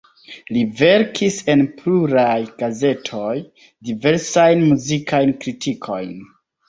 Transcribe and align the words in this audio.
Li 0.55 0.61
verkis 0.77 1.35
en 1.53 1.61
pluraj 1.81 2.39
gazetoj 2.63 3.35
diversajn 3.91 4.65
muzikajn 4.71 5.35
kritikojn. 5.45 6.15